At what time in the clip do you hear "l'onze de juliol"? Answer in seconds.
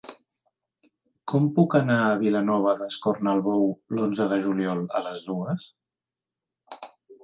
4.01-4.85